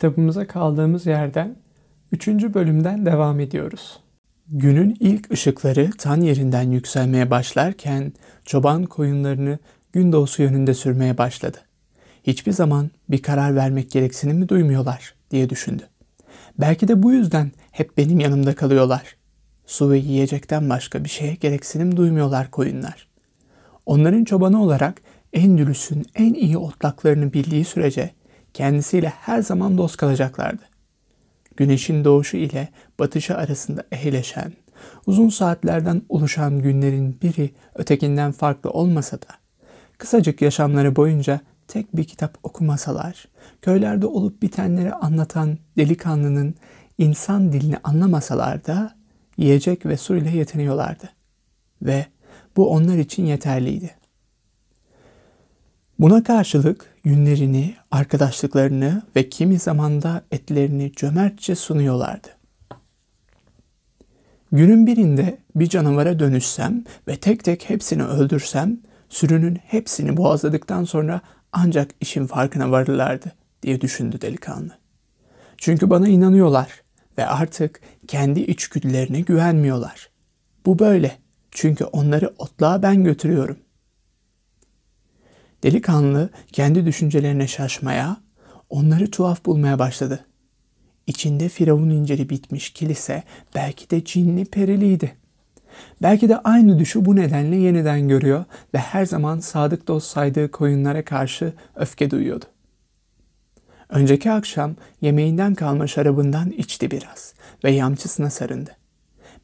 Kitabımıza 0.00 0.46
kaldığımız 0.46 1.06
yerden 1.06 1.56
3. 2.12 2.28
bölümden 2.28 3.06
devam 3.06 3.40
ediyoruz. 3.40 4.00
Günün 4.48 4.96
ilk 5.00 5.30
ışıkları 5.30 5.90
tan 5.98 6.20
yerinden 6.20 6.70
yükselmeye 6.70 7.30
başlarken 7.30 8.12
çoban 8.44 8.86
koyunlarını 8.86 9.58
gün 9.92 10.12
doğusu 10.12 10.42
yönünde 10.42 10.74
sürmeye 10.74 11.18
başladı. 11.18 11.58
Hiçbir 12.24 12.52
zaman 12.52 12.90
bir 13.08 13.22
karar 13.22 13.56
vermek 13.56 13.90
gereksinimi 13.90 14.48
duymuyorlar 14.48 15.14
diye 15.30 15.50
düşündü. 15.50 15.82
Belki 16.58 16.88
de 16.88 17.02
bu 17.02 17.12
yüzden 17.12 17.50
hep 17.70 17.96
benim 17.96 18.20
yanımda 18.20 18.54
kalıyorlar. 18.54 19.16
Su 19.66 19.90
ve 19.90 19.98
yiyecekten 19.98 20.70
başka 20.70 21.04
bir 21.04 21.08
şeye 21.08 21.34
gereksinim 21.34 21.96
duymuyorlar 21.96 22.50
koyunlar. 22.50 23.08
Onların 23.86 24.24
çobanı 24.24 24.62
olarak 24.62 25.02
Endülüs'ün 25.32 26.06
en 26.14 26.34
iyi 26.34 26.58
otlaklarını 26.58 27.32
bildiği 27.32 27.64
sürece 27.64 28.10
kendisiyle 28.54 29.08
her 29.08 29.42
zaman 29.42 29.78
dost 29.78 29.96
kalacaklardı. 29.96 30.62
Güneşin 31.56 32.04
doğuşu 32.04 32.36
ile 32.36 32.68
batışı 32.98 33.36
arasında 33.36 33.84
ehleşen, 33.92 34.52
uzun 35.06 35.28
saatlerden 35.28 36.02
oluşan 36.08 36.58
günlerin 36.58 37.18
biri 37.22 37.50
ötekinden 37.74 38.32
farklı 38.32 38.70
olmasa 38.70 39.16
da, 39.16 39.34
kısacık 39.98 40.42
yaşamları 40.42 40.96
boyunca 40.96 41.40
tek 41.68 41.96
bir 41.96 42.04
kitap 42.04 42.38
okumasalar, 42.42 43.28
köylerde 43.62 44.06
olup 44.06 44.42
bitenleri 44.42 44.92
anlatan 44.92 45.58
delikanlının 45.76 46.54
insan 46.98 47.52
dilini 47.52 47.76
anlamasalar 47.84 48.66
da 48.66 48.96
yiyecek 49.36 49.86
ve 49.86 49.96
su 49.96 50.16
ile 50.16 50.30
yetiniyorlardı. 50.30 51.08
Ve 51.82 52.06
bu 52.56 52.70
onlar 52.70 52.98
için 52.98 53.26
yeterliydi. 53.26 53.90
Buna 56.00 56.22
karşılık 56.22 56.94
yünlerini, 57.04 57.74
arkadaşlıklarını 57.90 59.02
ve 59.16 59.28
kimi 59.28 59.58
zamanda 59.58 60.22
etlerini 60.30 60.92
cömertçe 60.92 61.54
sunuyorlardı. 61.54 62.28
Günün 64.52 64.86
birinde 64.86 65.38
bir 65.56 65.68
canavara 65.68 66.18
dönüşsem 66.18 66.84
ve 67.08 67.16
tek 67.16 67.44
tek 67.44 67.70
hepsini 67.70 68.04
öldürsem, 68.04 68.78
sürünün 69.08 69.58
hepsini 69.66 70.16
boğazladıktan 70.16 70.84
sonra 70.84 71.20
ancak 71.52 71.90
işin 72.00 72.26
farkına 72.26 72.70
varırlardı 72.70 73.32
diye 73.62 73.80
düşündü 73.80 74.20
delikanlı. 74.20 74.78
Çünkü 75.56 75.90
bana 75.90 76.08
inanıyorlar 76.08 76.82
ve 77.18 77.26
artık 77.26 77.80
kendi 78.08 78.40
içgüdülerine 78.40 79.20
güvenmiyorlar. 79.20 80.10
Bu 80.66 80.78
böyle. 80.78 81.18
Çünkü 81.50 81.84
onları 81.84 82.34
otluğa 82.38 82.82
ben 82.82 83.04
götürüyorum. 83.04 83.56
Delikanlı 85.62 86.30
kendi 86.52 86.86
düşüncelerine 86.86 87.46
şaşmaya, 87.46 88.16
onları 88.70 89.10
tuhaf 89.10 89.44
bulmaya 89.46 89.78
başladı. 89.78 90.24
İçinde 91.06 91.48
firavun 91.48 91.90
inciri 91.90 92.30
bitmiş 92.30 92.70
kilise 92.70 93.22
belki 93.54 93.90
de 93.90 94.04
cinli 94.04 94.44
periliydi. 94.44 95.16
Belki 96.02 96.28
de 96.28 96.38
aynı 96.38 96.78
düşü 96.78 97.04
bu 97.04 97.16
nedenle 97.16 97.56
yeniden 97.56 98.08
görüyor 98.08 98.44
ve 98.74 98.78
her 98.78 99.06
zaman 99.06 99.40
sadık 99.40 99.88
dost 99.88 100.06
saydığı 100.10 100.50
koyunlara 100.50 101.04
karşı 101.04 101.52
öfke 101.76 102.10
duyuyordu. 102.10 102.44
Önceki 103.88 104.30
akşam 104.30 104.76
yemeğinden 105.00 105.54
kalma 105.54 105.86
şarabından 105.86 106.50
içti 106.50 106.90
biraz 106.90 107.34
ve 107.64 107.70
yamçısına 107.70 108.30
sarındı. 108.30 108.70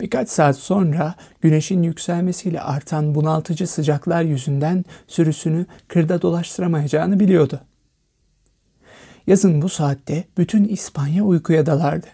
Birkaç 0.00 0.28
saat 0.28 0.56
sonra 0.56 1.14
güneşin 1.40 1.82
yükselmesiyle 1.82 2.60
artan 2.60 3.14
bunaltıcı 3.14 3.66
sıcaklar 3.66 4.22
yüzünden 4.22 4.84
sürüsünü 5.06 5.66
kırda 5.88 6.22
dolaştıramayacağını 6.22 7.20
biliyordu. 7.20 7.60
Yazın 9.26 9.62
bu 9.62 9.68
saatte 9.68 10.24
bütün 10.38 10.64
İspanya 10.64 11.24
uykuya 11.24 11.66
dalardı. 11.66 12.06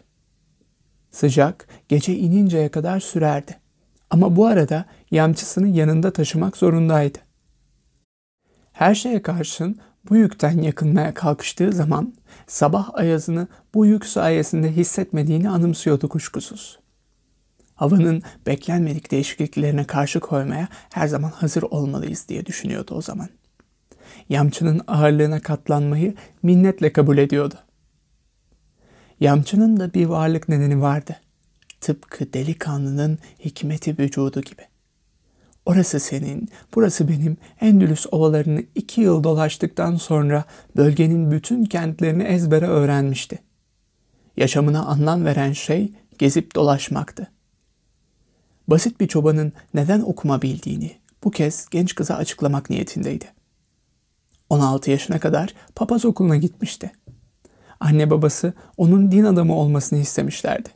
Sıcak 1.10 1.68
gece 1.88 2.16
ininceye 2.16 2.68
kadar 2.68 3.00
sürerdi. 3.00 3.58
Ama 4.10 4.36
bu 4.36 4.46
arada 4.46 4.84
yamçısını 5.10 5.68
yanında 5.68 6.12
taşımak 6.12 6.56
zorundaydı. 6.56 7.18
Her 8.72 8.94
şeye 8.94 9.22
karşın 9.22 9.80
bu 10.08 10.16
yükten 10.16 10.62
yakınmaya 10.62 11.14
kalkıştığı 11.14 11.72
zaman 11.72 12.14
sabah 12.46 12.90
ayazını 12.94 13.46
bu 13.74 13.86
yük 13.86 14.06
sayesinde 14.06 14.72
hissetmediğini 14.72 15.50
anımsıyordu 15.50 16.08
kuşkusuz. 16.08 16.81
Havanın 17.82 18.22
beklenmedik 18.46 19.10
değişikliklerine 19.10 19.84
karşı 19.84 20.20
koymaya 20.20 20.68
her 20.92 21.06
zaman 21.06 21.30
hazır 21.30 21.62
olmalıyız 21.62 22.28
diye 22.28 22.46
düşünüyordu 22.46 22.94
o 22.94 23.02
zaman. 23.02 23.28
Yamçının 24.28 24.80
ağırlığına 24.86 25.40
katlanmayı 25.40 26.14
minnetle 26.42 26.92
kabul 26.92 27.18
ediyordu. 27.18 27.54
Yamçının 29.20 29.80
da 29.80 29.94
bir 29.94 30.06
varlık 30.06 30.48
nedeni 30.48 30.82
vardı. 30.82 31.16
Tıpkı 31.80 32.32
delikanlının 32.32 33.18
hikmeti 33.44 33.98
vücudu 33.98 34.40
gibi. 34.40 34.62
Orası 35.66 36.00
senin, 36.00 36.48
burası 36.74 37.08
benim 37.08 37.36
Endülüs 37.60 38.06
ovalarını 38.10 38.62
iki 38.74 39.00
yıl 39.00 39.24
dolaştıktan 39.24 39.96
sonra 39.96 40.44
bölgenin 40.76 41.30
bütün 41.30 41.64
kentlerini 41.64 42.22
ezbere 42.22 42.66
öğrenmişti. 42.66 43.38
Yaşamına 44.36 44.84
anlam 44.84 45.24
veren 45.24 45.52
şey 45.52 45.92
gezip 46.18 46.54
dolaşmaktı. 46.54 47.31
Basit 48.68 49.00
bir 49.00 49.08
çobanın 49.08 49.52
neden 49.74 50.00
okuma 50.00 50.42
bildiğini 50.42 50.96
bu 51.24 51.30
kez 51.30 51.68
genç 51.70 51.94
kıza 51.94 52.14
açıklamak 52.14 52.70
niyetindeydi. 52.70 53.24
16 54.50 54.90
yaşına 54.90 55.20
kadar 55.20 55.54
papaz 55.74 56.04
okuluna 56.04 56.36
gitmişti. 56.36 56.92
Anne 57.80 58.10
babası 58.10 58.52
onun 58.76 59.12
din 59.12 59.24
adamı 59.24 59.56
olmasını 59.56 59.98
istemişlerdi. 59.98 60.68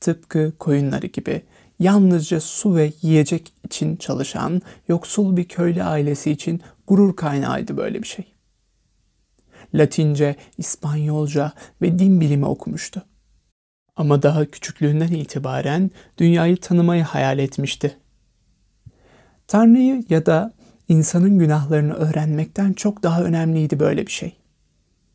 Tıpkı 0.00 0.52
koyunları 0.58 1.06
gibi 1.06 1.42
yalnızca 1.78 2.40
su 2.40 2.76
ve 2.76 2.92
yiyecek 3.02 3.52
için 3.64 3.96
çalışan 3.96 4.62
yoksul 4.88 5.36
bir 5.36 5.48
köylü 5.48 5.82
ailesi 5.82 6.30
için 6.30 6.62
gurur 6.86 7.16
kaynağıydı 7.16 7.76
böyle 7.76 8.02
bir 8.02 8.06
şey. 8.06 8.32
Latince, 9.74 10.36
İspanyolca 10.58 11.52
ve 11.82 11.98
din 11.98 12.20
bilimi 12.20 12.46
okumuştu. 12.46 13.02
Ama 13.96 14.22
daha 14.22 14.44
küçüklüğünden 14.44 15.12
itibaren 15.12 15.90
dünyayı 16.18 16.56
tanımayı 16.56 17.02
hayal 17.02 17.38
etmişti. 17.38 17.96
Tanrı'yı 19.46 20.04
ya 20.08 20.26
da 20.26 20.52
insanın 20.88 21.38
günahlarını 21.38 21.94
öğrenmekten 21.94 22.72
çok 22.72 23.02
daha 23.02 23.22
önemliydi 23.22 23.80
böyle 23.80 24.06
bir 24.06 24.12
şey. 24.12 24.36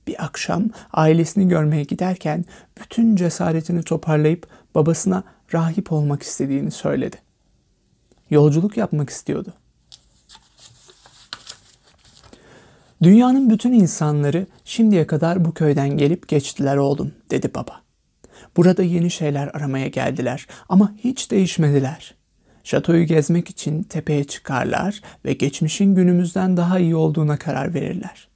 Bir 0.08 0.26
akşam 0.26 0.70
ailesini 0.94 1.48
görmeye 1.48 1.84
giderken 1.84 2.46
bütün 2.82 3.16
cesaretini 3.16 3.84
toparlayıp 3.84 4.48
babasına 4.76 5.24
rahip 5.54 5.92
olmak 5.92 6.24
istediğini 6.24 6.72
söyledi. 6.72 7.18
Yolculuk 8.30 8.78
yapmak 8.78 9.10
istiyordu. 9.10 9.54
Dünyanın 13.04 13.50
bütün 13.50 13.74
insanları 13.74 14.48
şimdiye 14.66 15.08
kadar 15.08 15.46
bu 15.46 15.54
köyden 15.54 15.90
gelip 15.90 16.28
geçtiler 16.28 16.78
oğlum, 16.78 17.14
dedi 17.32 17.52
baba. 17.56 17.82
Burada 18.58 18.84
yeni 18.84 19.12
şeyler 19.12 19.48
aramaya 19.48 19.88
geldiler 19.88 20.48
ama 20.70 20.94
hiç 20.98 21.32
değişmediler. 21.32 22.16
Şatoyu 22.64 23.06
gezmek 23.06 23.50
için 23.50 23.84
tepeye 23.84 24.24
çıkarlar 24.24 25.02
ve 25.26 25.34
geçmişin 25.34 25.96
günümüzden 25.96 26.58
daha 26.58 26.80
iyi 26.80 26.96
olduğuna 26.96 27.38
karar 27.38 27.74
verirler. 27.74 28.28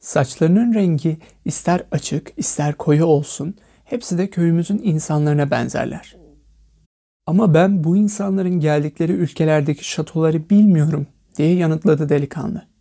Saçlarının 0.00 0.74
rengi 0.74 1.18
ister 1.44 1.82
açık 1.90 2.32
ister 2.36 2.74
koyu 2.74 3.04
olsun 3.04 3.54
hepsi 3.84 4.18
de 4.18 4.30
köyümüzün 4.30 4.80
insanlarına 4.84 5.50
benzerler. 5.50 6.16
Ama 7.26 7.54
ben 7.54 7.84
bu 7.84 7.96
insanların 7.96 8.60
geldikleri 8.60 9.12
ülkelerdeki 9.12 9.90
şatoları 9.90 10.50
bilmiyorum 10.50 11.06
diye 11.36 11.54
yanıtladı 11.54 12.08
delikanlı. 12.08 12.73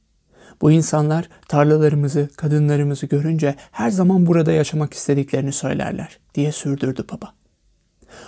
Bu 0.64 0.72
insanlar 0.72 1.30
tarlalarımızı, 1.48 2.30
kadınlarımızı 2.38 3.06
görünce 3.06 3.56
her 3.72 3.90
zaman 3.90 4.26
burada 4.26 4.52
yaşamak 4.52 4.94
istediklerini 4.94 5.52
söylerler 5.52 6.20
diye 6.36 6.52
sürdürdü 6.52 7.06
baba. 7.12 7.34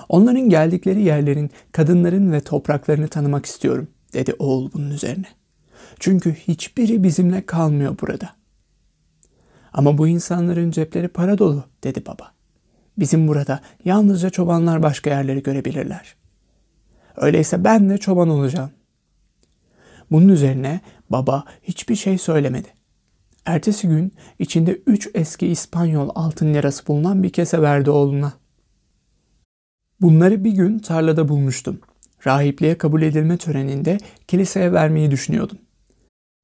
Onların 0.09 0.49
geldikleri 0.49 1.01
yerlerin, 1.01 1.51
kadınların 1.71 2.31
ve 2.31 2.39
topraklarını 2.39 3.07
tanımak 3.07 3.45
istiyorum 3.45 3.87
dedi 4.13 4.33
oğul 4.39 4.71
bunun 4.73 4.89
üzerine. 4.91 5.27
Çünkü 5.99 6.33
hiçbiri 6.33 7.03
bizimle 7.03 7.45
kalmıyor 7.45 7.95
burada. 8.01 8.29
Ama 9.73 9.97
bu 9.97 10.07
insanların 10.07 10.71
cepleri 10.71 11.07
para 11.07 11.37
dolu 11.37 11.63
dedi 11.83 12.05
baba. 12.05 12.31
Bizim 12.97 13.27
burada 13.27 13.59
yalnızca 13.85 14.29
çobanlar 14.29 14.83
başka 14.83 15.09
yerleri 15.09 15.43
görebilirler. 15.43 16.15
Öyleyse 17.15 17.63
ben 17.63 17.89
de 17.89 17.97
çoban 17.97 18.29
olacağım. 18.29 18.71
Bunun 20.11 20.29
üzerine 20.29 20.81
baba 21.09 21.45
hiçbir 21.63 21.95
şey 21.95 22.17
söylemedi. 22.17 22.67
Ertesi 23.45 23.87
gün 23.87 24.13
içinde 24.39 24.81
üç 24.87 25.09
eski 25.13 25.47
İspanyol 25.47 26.09
altın 26.15 26.53
lirası 26.53 26.87
bulunan 26.87 27.23
bir 27.23 27.29
kese 27.29 27.61
verdi 27.61 27.89
oğluna. 27.89 28.33
Bunları 30.01 30.43
bir 30.43 30.51
gün 30.51 30.79
tarlada 30.79 31.29
bulmuştum. 31.29 31.79
Rahipliğe 32.27 32.77
kabul 32.77 33.01
edilme 33.01 33.37
töreninde 33.37 33.97
kiliseye 34.27 34.73
vermeyi 34.73 35.11
düşünüyordum. 35.11 35.57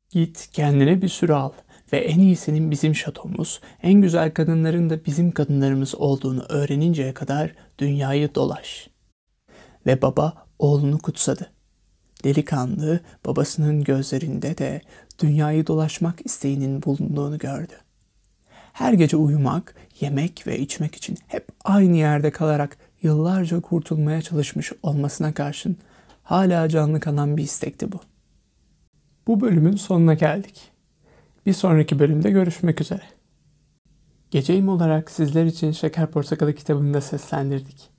Git 0.10 0.50
kendine 0.52 1.02
bir 1.02 1.10
sürü 1.10 1.34
al. 1.34 1.52
ve 1.94 1.98
en 1.98 2.20
iyisinin 2.20 2.72
bizim 2.72 2.96
şatomuz, 2.96 3.62
en 3.84 4.02
güzel 4.02 4.34
kadınların 4.34 4.90
da 4.90 5.06
bizim 5.06 5.32
kadınlarımız 5.32 5.96
olduğunu 5.96 6.46
öğreninceye 6.50 7.14
kadar 7.14 7.56
dünyayı 7.78 8.36
dolaş. 8.36 8.90
Ve 9.86 10.02
baba 10.02 10.48
oğlunu 10.60 11.00
kutsadı. 11.00 11.52
Delikanlı 12.24 13.00
babasının 13.26 13.84
gözlerinde 13.84 14.58
de 14.58 14.82
dünyayı 15.20 15.68
dolaşmak 15.68 16.26
isteğinin 16.26 16.84
bulunduğunu 16.84 17.38
gördü. 17.38 17.74
Her 18.74 18.94
gece 18.94 19.18
uyumak, 19.18 19.76
yemek 20.00 20.48
ve 20.48 20.60
içmek 20.60 20.96
için 20.96 21.18
hep 21.28 21.48
aynı 21.64 21.98
yerde 21.98 22.32
kalarak 22.32 22.78
yıllarca 23.02 23.62
kurtulmaya 23.62 24.22
çalışmış 24.22 24.72
olmasına 24.84 25.34
karşın 25.34 25.78
hala 26.24 26.70
canlı 26.70 27.00
kalan 27.00 27.38
bir 27.38 27.44
istekti 27.44 27.92
bu. 27.92 28.00
Bu 29.28 29.42
bölümün 29.42 29.76
sonuna 29.76 30.14
geldik. 30.14 30.72
Bir 31.46 31.54
sonraki 31.54 32.00
bölümde 32.00 32.32
görüşmek 32.32 32.82
üzere. 32.82 33.04
Geceyim 34.32 34.70
olarak 34.70 35.12
sizler 35.12 35.46
için 35.46 35.72
Şeker 35.72 36.12
Portakalı 36.12 36.54
kitabını 36.54 36.94
da 36.94 37.02
seslendirdik. 37.02 37.90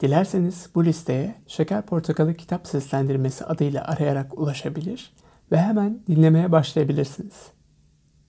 Dilerseniz 0.00 0.70
bu 0.74 0.84
listeye 0.84 1.34
Şeker 1.46 1.82
Portakalı 1.82 2.34
kitap 2.34 2.66
seslendirmesi 2.66 3.44
adıyla 3.44 3.84
arayarak 3.84 4.38
ulaşabilir 4.38 5.12
ve 5.52 5.58
hemen 5.58 6.00
dinlemeye 6.06 6.52
başlayabilirsiniz. 6.52 7.34